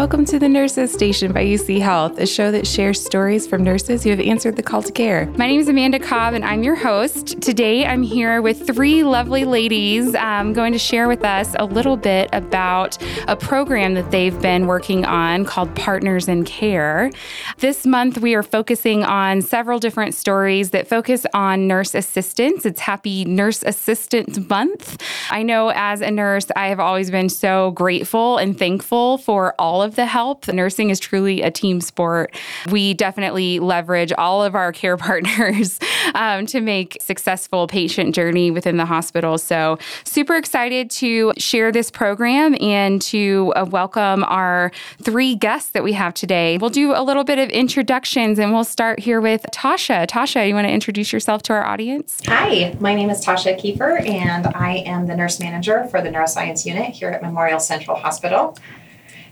[0.00, 4.02] Welcome to the Nurses Station by UC Health, a show that shares stories from nurses
[4.02, 5.26] who have answered the call to care.
[5.36, 7.42] My name is Amanda Cobb, and I'm your host.
[7.42, 11.98] Today, I'm here with three lovely ladies um, going to share with us a little
[11.98, 12.96] bit about
[13.28, 17.10] a program that they've been working on called Partners in Care.
[17.58, 22.64] This month, we are focusing on several different stories that focus on nurse assistants.
[22.64, 25.02] It's Happy Nurse Assistant Month.
[25.30, 29.80] I know as a nurse, I have always been so grateful and thankful for all
[29.80, 30.46] all of the help.
[30.46, 32.32] Nursing is truly a team sport.
[32.70, 35.80] We definitely leverage all of our care partners
[36.14, 39.36] um, to make successful patient journey within the hospital.
[39.36, 44.70] So super excited to share this program and to uh, welcome our
[45.02, 46.56] three guests that we have today.
[46.58, 50.06] We'll do a little bit of introductions and we'll start here with Tosha.
[50.06, 52.20] Tosha, you want to introduce yourself to our audience?
[52.26, 56.64] Hi, my name is Tosha Kieffer and I am the nurse manager for the neuroscience
[56.64, 58.56] unit here at Memorial Central Hospital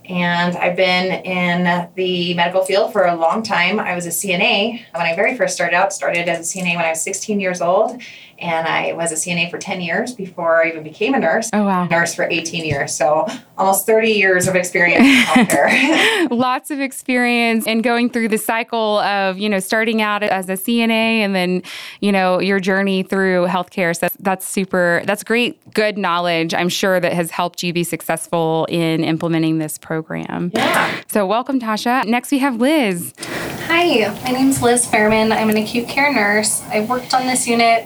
[0.08, 3.78] and I've been in the medical field for a long time.
[3.78, 6.84] I was a CNA when I very first started out, started as a CNA when
[6.84, 8.00] I was 16 years old,
[8.38, 11.50] and I was a CNA for 10 years before I even became a nurse.
[11.52, 11.86] Oh, wow.
[11.86, 12.94] Nurse for 18 years.
[12.94, 13.26] So
[13.58, 16.30] almost 30 years of experience in healthcare.
[16.30, 20.52] Lots of experience and going through the cycle of, you know, starting out as a
[20.52, 21.62] CNA and then,
[22.00, 23.94] you know, your journey through healthcare.
[23.94, 27.84] So that's, that's super, that's great, good knowledge, I'm sure, that has helped you be
[27.84, 29.97] successful in implementing this program.
[30.54, 31.00] Yeah.
[31.08, 32.04] So welcome, Tosha.
[32.06, 33.14] Next, we have Liz.
[33.66, 35.30] Hi, my name is Liz Ferriman.
[35.30, 36.62] I'm an acute care nurse.
[36.64, 37.84] I've worked on this unit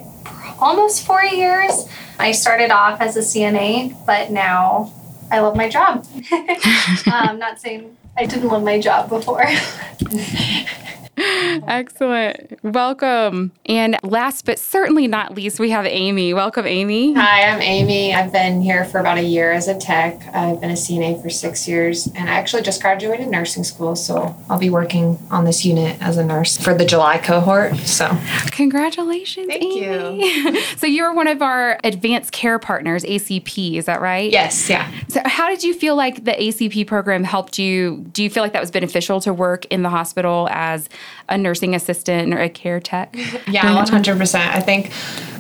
[0.60, 1.88] almost four years.
[2.18, 4.92] I started off as a CNA, but now
[5.30, 6.06] I love my job.
[6.30, 9.44] I'm um, not saying I didn't love my job before.
[11.68, 12.58] Excellent.
[12.62, 13.52] Welcome.
[13.66, 16.34] And last but certainly not least, we have Amy.
[16.34, 17.14] Welcome, Amy.
[17.14, 18.14] Hi, I'm Amy.
[18.14, 20.20] I've been here for about a year as a tech.
[20.34, 24.34] I've been a CNA for six years, and I actually just graduated nursing school, so
[24.48, 27.76] I'll be working on this unit as a nurse for the July cohort.
[27.76, 28.16] So,
[28.46, 29.46] congratulations.
[29.46, 30.32] Thank Amy.
[30.32, 30.60] you.
[30.76, 34.30] so, you're one of our advanced care partners, ACP, is that right?
[34.30, 34.90] Yes, yeah.
[35.08, 38.04] So, how did you feel like the ACP program helped you?
[38.12, 40.88] Do you feel like that was beneficial to work in the hospital as
[41.28, 43.14] a nursing assistant or a care tech?
[43.46, 44.54] Yeah, one hundred percent.
[44.54, 44.90] I think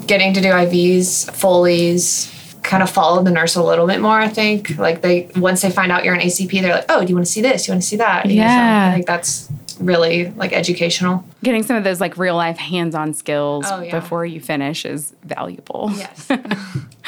[0.06, 4.18] getting to do IVs, Foley's, kind of follow the nurse a little bit more.
[4.18, 7.08] I think like they once they find out you're an ACP, they're like, oh, do
[7.08, 7.64] you want to see this?
[7.64, 8.26] Do you want to see that?
[8.26, 9.48] Yeah, so I think that's
[9.80, 11.24] really like educational.
[11.42, 13.98] Getting some of those like real life hands on skills oh, yeah.
[13.98, 15.90] before you finish is valuable.
[15.94, 16.28] Yes.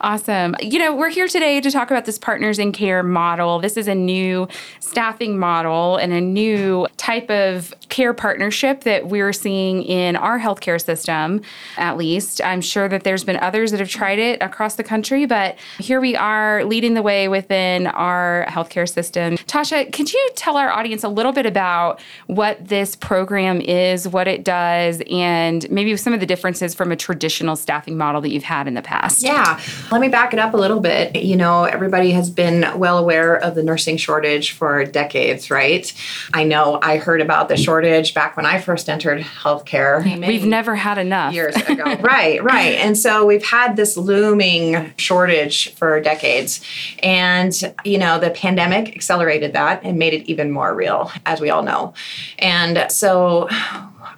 [0.00, 0.54] awesome.
[0.60, 3.58] You know, we're here today to talk about this partners in care model.
[3.58, 4.48] This is a new
[4.80, 10.82] staffing model and a new type of care partnership that we're seeing in our healthcare
[10.82, 11.42] system,
[11.76, 12.40] at least.
[12.42, 16.00] I'm sure that there's been others that have tried it across the country, but here
[16.00, 19.36] we are leading the way within our healthcare system.
[19.36, 24.26] Tosha, could you tell our audience a little bit about what this program is, what
[24.26, 28.42] it does, and maybe some of the differences from a traditional staffing model that you've
[28.42, 29.22] had in the past?
[29.22, 29.43] Yeah.
[29.90, 31.16] Let me back it up a little bit.
[31.16, 35.92] You know, everybody has been well aware of the nursing shortage for decades, right?
[36.32, 40.04] I know I heard about the shortage back when I first entered healthcare.
[40.26, 41.34] We've never had enough.
[41.34, 41.84] Years ago.
[42.00, 42.76] right, right.
[42.78, 46.60] And so we've had this looming shortage for decades.
[47.02, 47.52] And,
[47.84, 51.62] you know, the pandemic accelerated that and made it even more real, as we all
[51.62, 51.94] know.
[52.38, 53.48] And so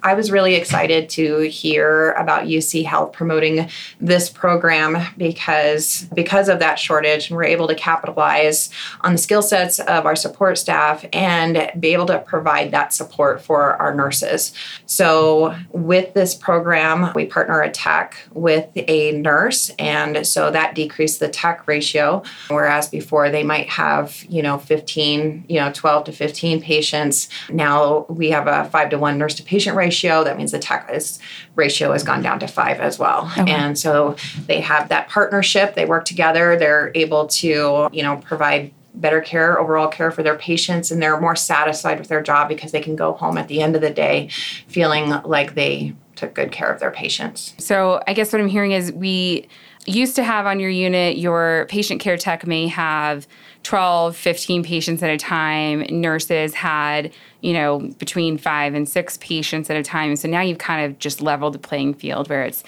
[0.03, 3.69] I was really excited to hear about UC Health promoting
[3.99, 8.69] this program because because of that shortage, we're able to capitalize
[9.01, 13.41] on the skill sets of our support staff and be able to provide that support
[13.41, 14.53] for our nurses.
[14.85, 21.19] So with this program, we partner a tech with a nurse, and so that decreased
[21.19, 22.23] the tech ratio.
[22.49, 28.05] Whereas before they might have you know 15, you know 12 to 15 patients, now
[28.09, 30.23] we have a five to one nurse to patient ratio ratio.
[30.23, 31.19] That means the tech is,
[31.55, 33.31] ratio has gone down to five as well.
[33.37, 33.51] Okay.
[33.51, 34.15] And so
[34.47, 35.75] they have that partnership.
[35.75, 36.57] They work together.
[36.57, 41.21] They're able to, you know, provide better care, overall care for their patients, and they're
[41.21, 43.91] more satisfied with their job because they can go home at the end of the
[43.91, 44.27] day
[44.67, 47.53] feeling like they took good care of their patients.
[47.59, 49.47] So I guess what I'm hearing is we
[49.87, 53.27] used to have on your unit, your patient care tech may have
[53.63, 55.85] 12, 15 patients at a time.
[55.89, 57.11] Nurses had,
[57.41, 60.15] you know, between five and six patients at a time.
[60.15, 62.63] So now you've kind of just leveled the playing field where it's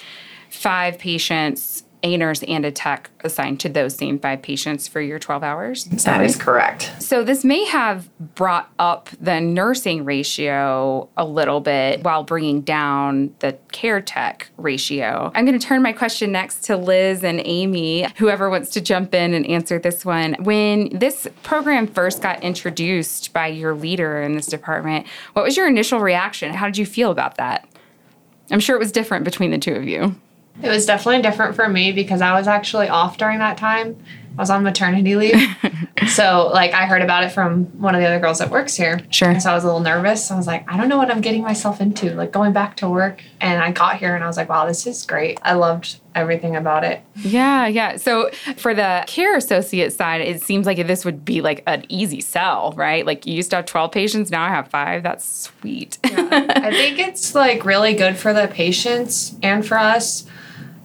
[0.50, 5.18] five patients a nurse and a tech assigned to those same five patients for your
[5.18, 5.84] 12 hours.
[5.84, 6.90] That is correct.
[6.98, 13.34] So this may have brought up the nursing ratio a little bit while bringing down
[13.40, 15.30] the care tech ratio.
[15.34, 19.14] I'm going to turn my question next to Liz and Amy, whoever wants to jump
[19.14, 20.34] in and answer this one.
[20.40, 25.68] When this program first got introduced by your leader in this department, what was your
[25.68, 26.54] initial reaction?
[26.54, 27.68] How did you feel about that?
[28.50, 30.16] I'm sure it was different between the two of you.
[30.62, 33.96] It was definitely different for me because I was actually off during that time.
[34.38, 35.40] I was on maternity leave.
[36.08, 39.00] so, like, I heard about it from one of the other girls that works here.
[39.10, 39.38] Sure.
[39.40, 40.30] So I was a little nervous.
[40.30, 42.88] I was like, I don't know what I'm getting myself into, like going back to
[42.88, 43.22] work.
[43.40, 45.38] And I got here and I was like, wow, this is great.
[45.42, 47.02] I loved everything about it.
[47.16, 47.96] Yeah, yeah.
[47.96, 52.20] So for the care associate side, it seems like this would be like an easy
[52.20, 53.04] sell, right?
[53.04, 55.02] Like you used to have 12 patients, now I have five.
[55.02, 55.98] That's sweet.
[56.04, 56.28] Yeah.
[56.30, 60.24] I think it's like really good for the patients and for us.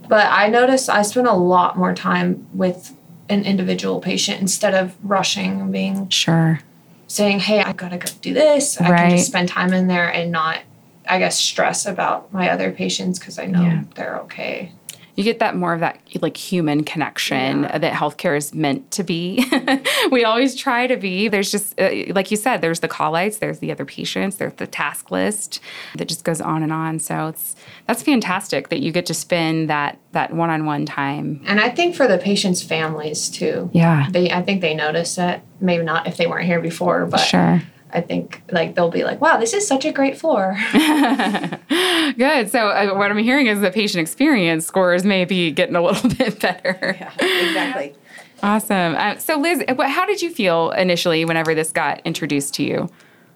[0.08, 2.96] But I noticed I spent a lot more time with
[3.30, 6.60] an individual patient instead of rushing and being sure.
[7.08, 8.80] saying, Hey, I gotta go do this.
[8.80, 10.60] I can just spend time in there and not
[11.08, 13.84] I guess stress about my other patients because I know Yeah.
[13.96, 14.72] they're okay.
[15.16, 19.46] You get that more of that like human connection that healthcare is meant to be.
[20.12, 21.28] we always try to be.
[21.28, 24.54] There's just uh, like you said, there's the call lights, there's the other patients, there's
[24.54, 25.60] the task list
[25.96, 27.00] that just goes on and on.
[27.00, 27.56] So it's
[27.88, 31.42] that's fantastic that you get to spend that that one-on-one time.
[31.46, 33.70] And I think for the patients' families too.
[33.74, 34.08] Yeah.
[34.10, 35.42] They I think they notice it.
[35.62, 37.62] Maybe not if they weren't here before, but Sure.
[37.92, 40.58] I think like they'll be like, Wow, this is such a great floor.
[40.74, 42.52] Good.
[42.52, 46.10] So uh, what I'm hearing is the patient experience scores may be getting a little
[46.18, 46.98] bit better.
[47.20, 47.96] Exactly.
[48.44, 48.96] Awesome.
[48.96, 52.90] Uh, so Liz, what, how did you feel initially whenever this got introduced to you?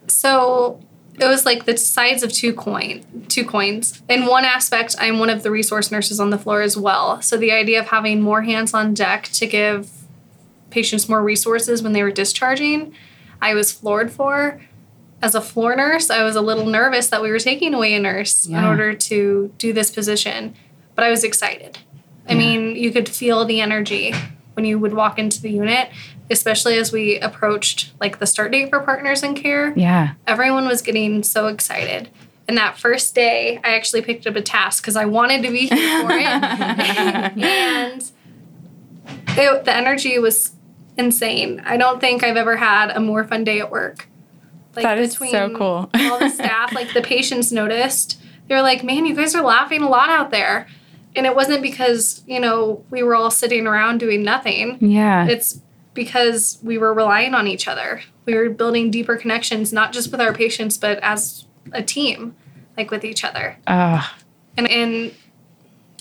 [0.08, 0.82] So
[1.20, 4.02] it was like the sides of two coin, two coins.
[4.08, 7.22] In one aspect, I'm one of the resource nurses on the floor as well.
[7.22, 9.90] So the idea of having more hands on deck to give
[10.70, 12.94] patients more resources when they were discharging,
[13.42, 14.62] I was floored for.
[15.22, 18.00] As a floor nurse, I was a little nervous that we were taking away a
[18.00, 20.56] nurse in order to do this position,
[20.96, 21.78] but I was excited.
[22.28, 24.14] I mean, you could feel the energy
[24.54, 25.90] when you would walk into the unit,
[26.30, 30.14] especially as we approached like the start date for partners in care Yeah.
[30.28, 32.10] everyone was getting so excited.
[32.48, 35.68] And that first day, I actually picked up a task because I wanted to be
[35.68, 36.24] here for it.
[37.44, 38.12] and
[39.38, 40.52] it, the energy was
[41.00, 41.62] insane.
[41.66, 44.08] I don't think I've ever had a more fun day at work.
[44.76, 45.90] Like That is so cool.
[45.94, 48.22] all the staff, like the patients noticed.
[48.48, 50.68] They were like, man, you guys are laughing a lot out there.
[51.16, 54.78] And it wasn't because, you know, we were all sitting around doing nothing.
[54.80, 55.26] Yeah.
[55.28, 55.60] It's
[55.96, 58.02] because we were relying on each other.
[58.26, 62.36] We were building deeper connections, not just with our patients, but as a team,
[62.78, 63.58] like with each other.
[63.66, 64.16] Ah,
[64.56, 65.14] And and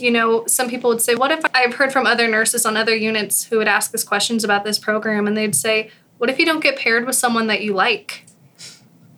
[0.01, 2.95] you know, some people would say, "What if I've heard from other nurses on other
[2.95, 6.47] units who would ask us questions about this program, and they'd say, "What if you
[6.47, 8.27] don't get paired with someone that you like?"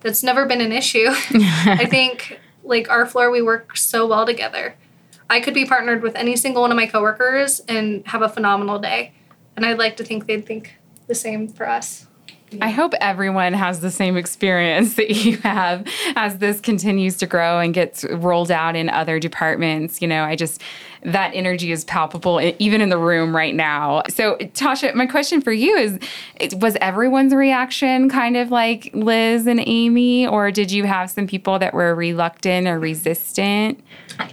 [0.00, 1.08] That's never been an issue.
[1.10, 4.76] I think like our floor, we work so well together.
[5.28, 8.78] I could be partnered with any single one of my coworkers and have a phenomenal
[8.78, 9.12] day,
[9.56, 10.76] and I'd like to think they'd think
[11.06, 12.06] the same for us.
[12.60, 15.86] I hope everyone has the same experience that you have
[16.16, 20.02] as this continues to grow and gets rolled out in other departments.
[20.02, 20.60] You know, I just,
[21.02, 24.02] that energy is palpable even in the room right now.
[24.08, 25.98] So, Tosha, my question for you is
[26.56, 31.58] Was everyone's reaction kind of like Liz and Amy, or did you have some people
[31.58, 33.82] that were reluctant or resistant?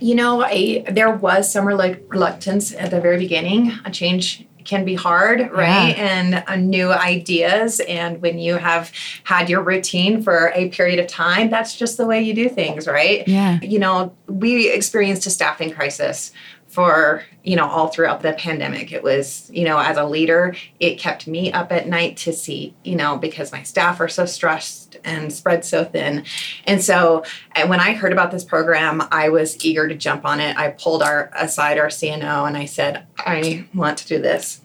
[0.01, 3.71] You know, I, there was some relu- reluctance at the very beginning.
[3.85, 5.97] A change can be hard, right?
[5.97, 7.79] And uh, new ideas.
[7.79, 8.91] And when you have
[9.23, 12.85] had your routine for a period of time, that's just the way you do things,
[12.85, 13.27] right?
[13.27, 13.59] Yeah.
[13.61, 16.31] You know, we experienced a staffing crisis
[16.77, 18.91] for you know all throughout the pandemic.
[18.91, 22.75] It was you know as a leader it kept me up at night to see
[22.83, 26.23] you know because my staff are so stressed and spread so thin.
[26.67, 27.23] And so
[27.65, 30.55] when i heard about this program i was eager to jump on it.
[30.55, 34.61] I pulled our aside our cno and i said i want to do this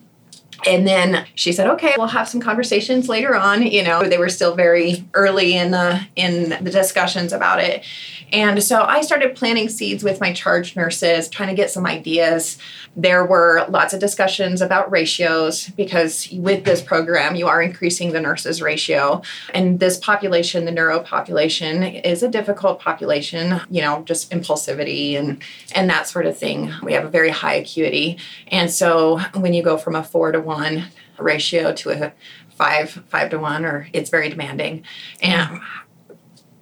[0.66, 4.28] and then she said, "Okay, we'll have some conversations later on." You know, they were
[4.28, 7.84] still very early in the in the discussions about it.
[8.32, 12.56] And so I started planting seeds with my charge nurses, trying to get some ideas.
[12.96, 18.20] There were lots of discussions about ratios because with this program, you are increasing the
[18.20, 19.20] nurses ratio.
[19.52, 25.42] And this population, the neuro population, is a difficult population, you know, just impulsivity and
[25.74, 26.72] and that sort of thing.
[26.82, 28.18] We have a very high acuity.
[28.48, 30.84] And so when you go from a four to one
[31.18, 32.12] ratio to a
[32.54, 34.84] five, five to one, or it's very demanding.
[35.20, 35.60] And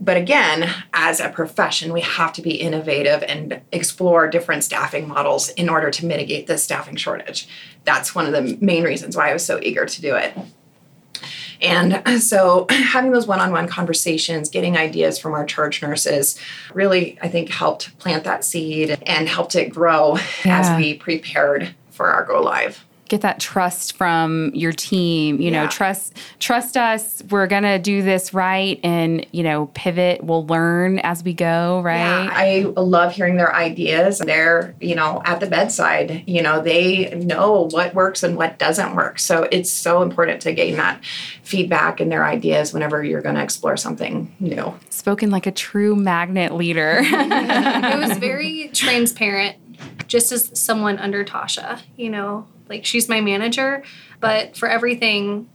[0.02, 5.50] but again, as a profession, we have to be innovative and explore different staffing models
[5.50, 7.47] in order to mitigate the staffing shortage.
[7.85, 10.32] That's one of the main reasons why I was so eager to do it.
[11.61, 16.40] And so, having those one on one conversations, getting ideas from our charge nurses
[16.73, 20.16] really, I think, helped plant that seed and helped it grow
[20.47, 20.61] Yeah.
[20.61, 22.87] as we prepared for our go live.
[23.11, 28.33] Get that trust from your team you know trust trust us we're gonna do this
[28.33, 33.37] right and you know pivot we'll learn as we go right Yeah, I love hearing
[33.37, 34.19] their ideas.
[34.19, 36.23] They're, you know, at the bedside.
[36.26, 39.19] You know, they know what works and what doesn't work.
[39.19, 41.02] So it's so important to gain that
[41.43, 44.73] feedback and their ideas whenever you're going to explore something new.
[44.90, 49.57] spoken like a true magnet leader it was very transparent,
[50.07, 53.83] just as someone under Tosha, you know, like she's my manager,
[54.21, 55.50] but for everything,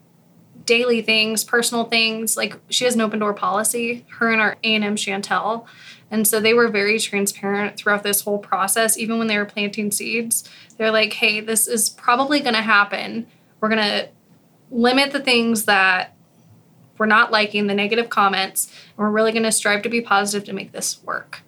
[0.66, 4.96] daily things, personal things, like she has an open door policy, her and our A&M
[4.96, 5.66] Chantel.
[6.12, 9.92] And so they were very transparent throughout this whole process, even when they were planting
[9.92, 10.48] seeds.
[10.78, 13.28] They're like, hey, this is probably going to happen.
[13.60, 14.10] We're going to
[14.70, 16.16] limit the things that
[16.98, 20.46] we're not liking, the negative comments, and we're really going to strive to be positive
[20.46, 21.42] to make this work.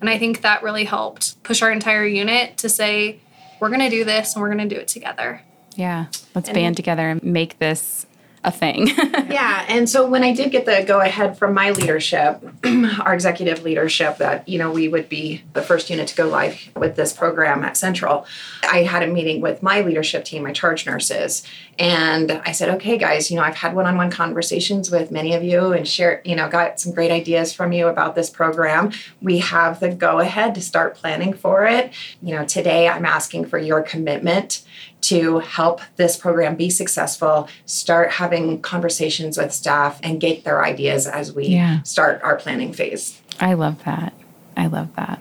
[0.00, 3.20] And I think that really helped push our entire unit to say,
[3.60, 5.42] we're going to do this and we're going to do it together.
[5.74, 8.06] yeah let's band together and make this
[8.46, 8.88] a thing.
[9.28, 12.42] Yeah and so when i did get the go ahead from my leadership
[13.00, 16.68] our executive leadership that you know we would be the first unit to go live
[16.76, 18.26] with this program at central
[18.70, 21.42] i had a meeting with my leadership team my charge nurses
[21.78, 25.72] and i said okay guys you know i've had one-on-one conversations with many of you
[25.72, 28.92] and share you know got some great ideas from you about this program.
[29.20, 31.92] We have the go ahead to start planning for it.
[32.22, 34.64] You know today i'm asking for your commitment
[35.02, 41.06] to help this program be successful, start having conversations with staff and get their ideas
[41.06, 41.82] as we Yeah.
[41.82, 43.20] start our planning phase.
[43.38, 44.12] I love that.
[44.56, 45.20] I love that.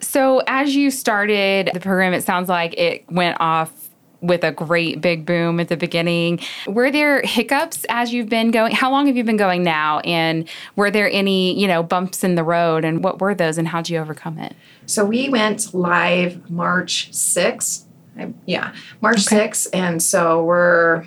[0.00, 3.70] So, as you started the program, it sounds like it went off
[4.22, 6.40] with a great big boom at the beginning.
[6.66, 8.74] Were there hiccups as you've been going?
[8.74, 10.00] How long have you been going now?
[10.00, 12.84] And were there any, you know, bumps in the road?
[12.84, 14.54] And what were those and how did you overcome it?
[14.86, 17.84] So we went live March 6th.
[18.18, 19.36] I- Yeah, March Okay.
[19.48, 19.68] 6th.
[19.72, 21.04] And so we're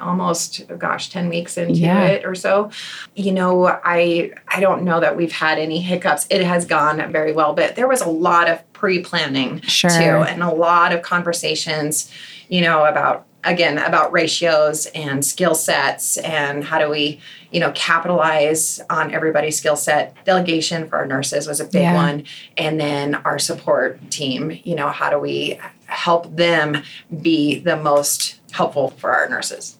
[0.00, 2.02] almost gosh 10 weeks into Yeah.
[2.06, 2.68] it or so
[3.14, 7.32] you know i i don't know that we've had any hiccups it has gone very
[7.32, 9.88] well but there was a lot of pre-planning Sure.
[9.90, 9.96] too
[10.28, 12.10] and a lot of conversations
[12.48, 17.20] you know about again about ratios and skill sets and how do we
[17.50, 20.14] you know capitalize on everybody's skill set.
[20.24, 21.94] Delegation for our nurses was a big Yeah.
[21.94, 22.24] one.
[22.56, 26.82] And then our support team you know how do we help them
[27.22, 29.78] be the most helpful for our nurses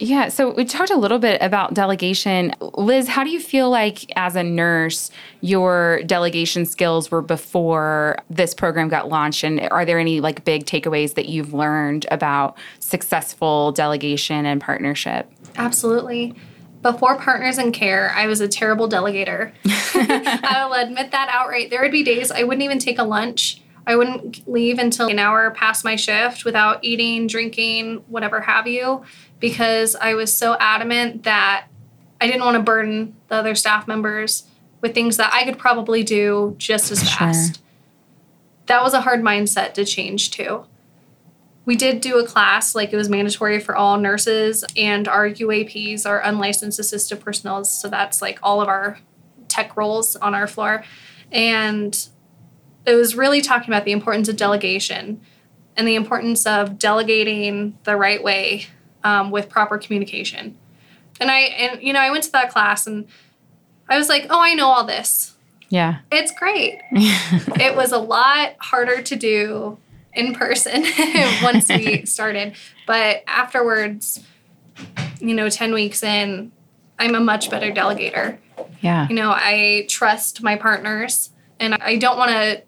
[0.00, 2.54] Yeah, so we talked a little bit about delegation.
[2.76, 8.54] Liz, how do you feel like as a nurse your delegation skills were before this
[8.54, 13.72] program got launched and are there any like big takeaways that you've learned about successful
[13.72, 15.30] delegation and partnership?
[15.56, 16.34] Absolutely.
[16.82, 19.52] Before Partners in Care, I was a terrible delegator.
[19.66, 21.70] I will admit that outright.
[21.70, 23.60] There would be days I wouldn't even take a lunch.
[23.88, 29.02] I wouldn't leave until an hour past my shift without eating, drinking, whatever have you,
[29.40, 31.68] because I was so adamant that
[32.20, 34.44] I didn't want to burden the other staff members
[34.82, 37.18] with things that I could probably do just as Sure.
[37.18, 37.62] fast.
[38.66, 40.66] That was a hard mindset to change too.
[41.64, 46.04] We did do a class, like it was mandatory for all nurses and our UAPs,
[46.04, 47.64] our unlicensed assistive personnel.
[47.64, 48.98] So that's like all of our
[49.48, 50.84] tech roles on our floor.
[51.32, 52.06] And
[52.88, 55.20] it was really talking about the importance of delegation
[55.76, 58.66] and the importance of delegating the right way
[59.04, 60.56] um, with proper communication.
[61.20, 63.06] And I, and you know, I went to that class and
[63.88, 65.34] I was like, oh, I know all this.
[65.68, 65.98] Yeah.
[66.10, 66.80] It's great.
[66.92, 69.78] it was a lot harder to do
[70.14, 70.84] in person
[71.42, 72.54] once we started.
[72.86, 74.24] But afterwards,
[75.20, 76.52] you know, 10 weeks in,
[76.98, 78.38] I'm a much better delegator.
[78.80, 79.08] Yeah.
[79.08, 81.30] You know, I trust my partners
[81.60, 82.62] and I don't want to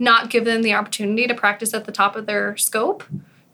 [0.00, 3.04] not give them the opportunity to practice at the top of their scope,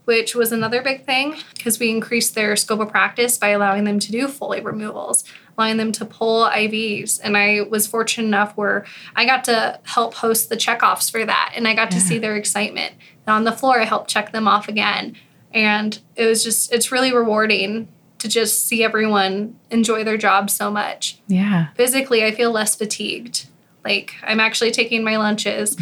[0.06, 3.98] which was another big thing because we increased their scope of practice by allowing them
[3.98, 5.24] to do Foley removals,
[5.58, 7.20] allowing them to pull IVs.
[7.22, 8.86] And I was fortunate enough where
[9.16, 12.36] I got to help host the checkoffs for that and I got to see their
[12.36, 12.94] excitement.
[13.26, 15.16] And on the floor, I helped check them off again.
[15.52, 17.88] And it was just, it's really rewarding
[18.18, 21.66] to just see everyone enjoy their job so much Yeah.
[21.74, 23.46] physically i feel less fatigued
[23.84, 25.76] like i'm actually taking my lunches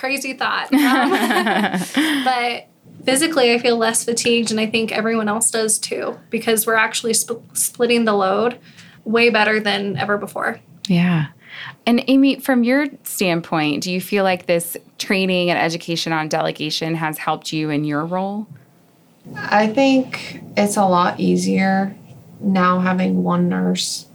[0.00, 1.10] crazy thought Um,
[2.24, 2.66] but
[3.04, 7.14] physically i feel less fatigued and i think everyone else does too because we're actually
[7.14, 8.58] sp- splitting the load
[9.04, 10.60] way better than ever before.
[10.88, 11.26] Yeah.
[11.86, 16.94] And Amy, from your standpoint, do you feel like this training and education on delegation
[16.94, 18.46] has helped you in your role?
[19.36, 21.94] I think it's a lot easier
[22.40, 24.06] now having one nurse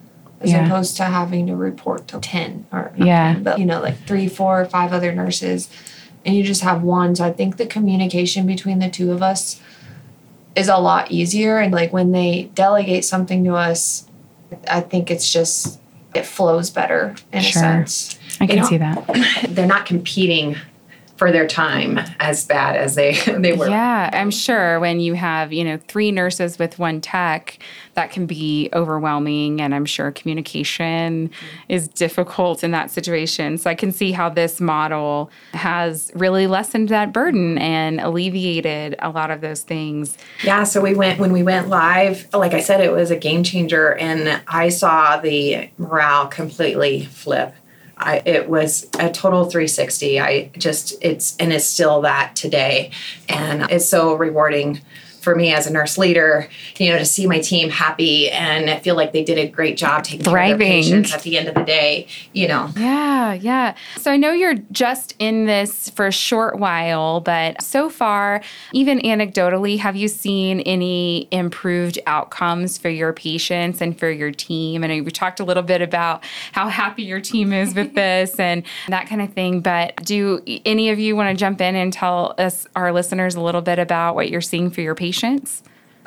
[0.45, 0.65] as Yeah.
[0.65, 3.33] opposed to having to report to 10 or Yeah.
[3.33, 5.69] 10, but you know like three four or five other nurses
[6.25, 9.59] and you just have one so i think the communication between the two of us
[10.55, 14.05] is a lot easier and like when they delegate something to us
[14.69, 15.79] i think it's just
[16.13, 17.61] it flows better in Sure.
[17.61, 18.97] a sense I can see that.
[19.49, 20.57] They're not competing
[21.17, 23.69] for their time as bad as they they were.
[23.69, 27.59] Yeah, I'm sure when you have, you know, three nurses with one tech,
[27.93, 29.61] that can be overwhelming.
[29.61, 31.29] And I'm sure communication
[31.69, 33.57] is difficult in that situation.
[33.57, 39.09] So I can see how this model has really lessened that burden and alleviated a
[39.09, 40.17] lot of those things.
[40.43, 43.43] Yeah, so we went when we went live, like I said, it was a game
[43.43, 47.53] changer and I saw the morale completely flip.
[47.97, 50.19] I, it was a total 360.
[50.19, 52.91] I just it's and it's still that today,
[53.29, 54.81] and it's so rewarding
[55.25, 58.95] for me as a nurse leader, you know, to see my team happy and feel
[58.95, 60.59] like they did a great job taking care of Thriving.
[60.59, 62.07] their patients at the end of the day.
[62.31, 63.75] You know, Yeah, yeah.
[63.97, 68.41] So I know you're just in this for a short while, but so far,
[68.71, 74.83] even anecdotally, have you seen any improved outcomes for your patients and for your team?
[74.83, 78.39] I know we talked a little bit about how happy your team is with this
[78.39, 81.91] and that kind of thing, but do any of you want to jump in and
[81.91, 85.14] tell us, our listeners, a little bit about what you're seeing for your patients?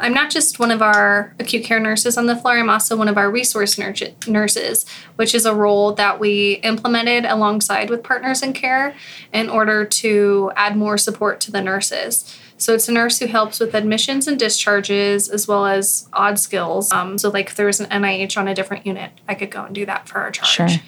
[0.00, 3.08] I'm not just one of our acute care nurses on the floor, I'm also one
[3.08, 3.94] of our resource nur-
[4.26, 4.86] nurses,
[5.16, 8.94] which is a role that we implemented alongside with Partners in Care
[9.32, 12.38] in order to add more support to the nurses.
[12.58, 16.92] So it's a nurse who helps with admissions and discharges as well as odd skills.
[16.92, 19.64] Um, so, like if there was an NIH on a different unit, I could go
[19.64, 20.72] and do that for our charge.
[20.72, 20.80] Sure.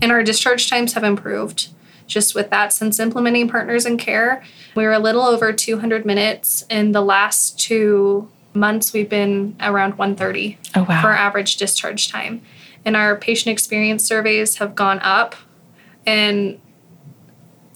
[0.00, 1.70] And our discharge times have improved
[2.08, 4.42] just with that since implementing Partners in Care.
[4.74, 6.64] We were a little over 200 minutes.
[6.68, 11.00] In the last two months, we've been around 130 Oh, wow.
[11.02, 12.42] for average discharge time.
[12.84, 15.36] And our patient experience surveys have gone up.
[16.06, 16.60] And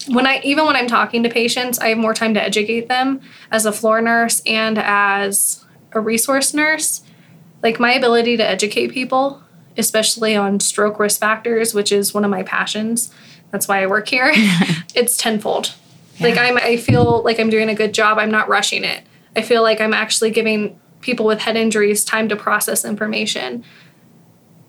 [0.09, 3.21] when I even when I'm talking to patients, I have more time to educate them
[3.53, 7.03] as a floor nurse and as a resource nurse.
[7.62, 9.42] Like my ability to educate people,
[9.77, 13.12] especially on stroke risk factors, which is one of my passions.
[13.53, 14.33] That's why I work here.
[14.95, 15.75] it's tenfold.
[16.21, 18.19] Like I'm I feel like I'm doing a good job.
[18.19, 19.05] I'm not rushing it.
[19.37, 23.65] I feel like I'm actually giving people with head injuries time to process information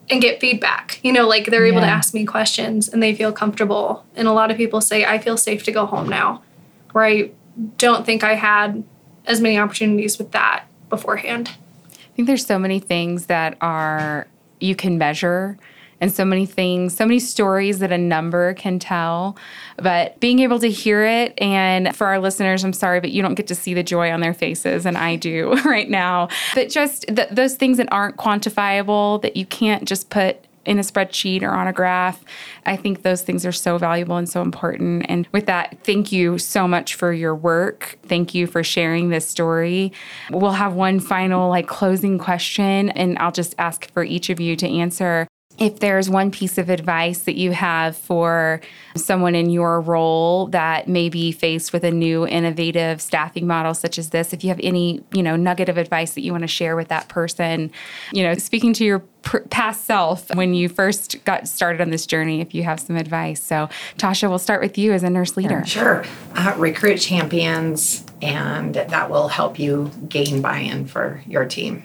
[0.10, 1.00] and get feedback.
[1.04, 4.06] You know, like they're able to ask me questions and they feel comfortable.
[4.16, 6.44] And a lot of people say, I feel safe to go home now,
[6.92, 7.32] where I
[7.78, 8.84] don't think I had
[9.26, 11.52] as many opportunities with that beforehand.
[11.92, 14.28] I think there's so many things that are
[14.60, 15.58] you can measure
[16.04, 19.38] and so many things, so many stories that a number can tell.
[19.78, 23.36] But being able to hear it, and for our listeners, I'm sorry, but you don't
[23.36, 26.28] get to see the joy on their faces, and I do right now.
[26.54, 30.82] But just th- those things that aren't quantifiable, that you can't just put in a
[30.82, 32.24] spreadsheet or on a graph.
[32.66, 35.06] I think those things are so valuable and so important.
[35.10, 37.98] And with that, thank you so much for your work.
[38.04, 39.92] Thank you for sharing this story.
[40.32, 44.56] We'll have one final like closing question and I'll just ask for each of you
[44.58, 45.28] to answer.
[45.60, 48.60] If there's one piece of advice that you have for
[48.96, 54.00] someone in your role that may be faced with a new innovative staffing model such
[54.00, 56.48] as this, if you have any, you know, nugget of advice that you want to
[56.48, 57.72] share with that person,
[58.12, 62.08] you know, speaking to your pr- past self when you first got started on this
[62.08, 63.42] journey, if you have some advice.
[63.42, 65.64] So, Tosha, we'll start with you as a nurse leader.
[65.66, 66.04] Sure.
[66.36, 71.84] Uh, recruit champions, and that will help you gain buy in for your team.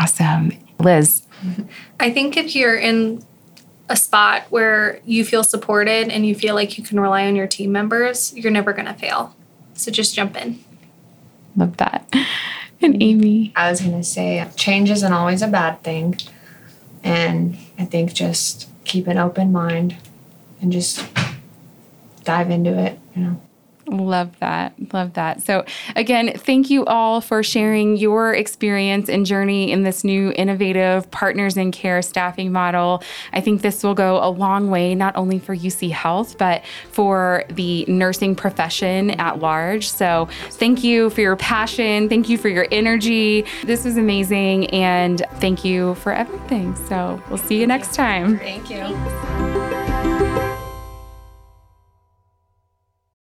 [0.00, 0.52] Awesome.
[0.80, 1.22] Liz.
[2.00, 3.24] I think if you're in
[3.88, 7.46] a spot where you feel supported and you feel like you can rely on your
[7.46, 9.36] team members, you're never going to fail.
[9.74, 10.62] So just jump in.
[11.56, 12.12] Love that.
[12.80, 13.52] And Amy.
[13.56, 16.18] I was gonna say change isn't always a bad thing,
[17.02, 19.96] and I think just keep an open mind
[20.60, 21.02] and just
[22.24, 22.98] dive into it.
[23.14, 23.40] You know.
[23.86, 24.72] Love that.
[24.92, 25.42] Love that.
[25.42, 31.10] So, again, thank you all for sharing your experience and journey in this new innovative
[31.10, 33.02] partners in care staffing model.
[33.32, 37.44] I think this will go a long way, not only for UC Health, but for
[37.50, 39.90] the nursing profession at large.
[39.90, 42.08] So, thank you for your passion.
[42.08, 43.44] Thank you for your energy.
[43.64, 44.70] This was amazing.
[44.70, 46.74] And thank you for everything.
[46.86, 48.38] So, we'll see you next time.
[48.38, 49.33] Thank you.